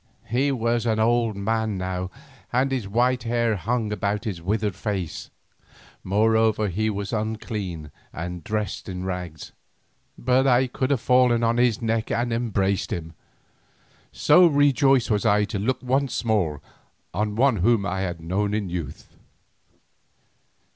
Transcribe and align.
He 0.29 0.51
was 0.51 0.87
an 0.87 0.99
old 0.99 1.35
man 1.35 1.77
now 1.77 2.09
and 2.51 2.71
his 2.71 2.87
white 2.87 3.21
hair 3.21 3.55
hung 3.55 3.93
about 3.93 4.23
his 4.23 4.41
withered 4.41 4.75
face, 4.75 5.29
moreover 6.03 6.69
he 6.69 6.89
was 6.89 7.13
unclean 7.13 7.91
and 8.11 8.43
dressed 8.43 8.89
in 8.89 9.03
rags, 9.05 9.51
but 10.17 10.47
I 10.47 10.65
could 10.65 10.89
have 10.89 11.01
fallen 11.01 11.43
on 11.43 11.57
his 11.57 11.83
neck 11.83 12.09
and 12.09 12.33
embraced 12.33 12.91
him, 12.91 13.13
so 14.11 14.47
rejoiced 14.47 15.11
was 15.11 15.23
I 15.23 15.43
to 15.45 15.59
look 15.59 15.83
once 15.83 16.25
more 16.25 16.63
on 17.13 17.35
one 17.35 17.57
whom 17.57 17.85
I 17.85 17.99
had 17.99 18.19
known 18.21 18.55
in 18.55 18.69
youth. 18.69 19.07